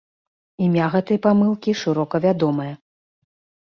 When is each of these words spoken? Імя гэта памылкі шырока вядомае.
Імя 0.67 0.87
гэта 0.95 1.19
памылкі 1.27 1.77
шырока 1.85 2.25
вядомае. 2.27 2.71